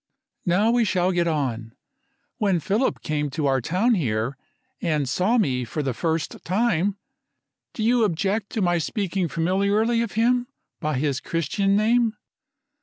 "Now 0.47 0.71
we 0.71 0.83
shall 0.83 1.11
get 1.11 1.27
on. 1.27 1.75
When 2.39 2.59
Philip 2.59 3.01
came 3.03 3.29
to 3.29 3.45
our 3.45 3.61
town 3.61 3.93
here, 3.93 4.35
and 4.81 5.07
saw 5.07 5.37
me 5.37 5.63
for 5.63 5.83
the 5.83 5.93
first 5.93 6.43
time 6.43 6.97
Do 7.73 7.83
you 7.83 8.03
object 8.03 8.49
to 8.53 8.63
my 8.63 8.79
speaking 8.79 9.27
familiarly 9.27 10.01
of 10.01 10.13
him, 10.13 10.47
by 10.79 10.97
his 10.97 11.19
Christian 11.19 11.75
name?" 11.75 12.15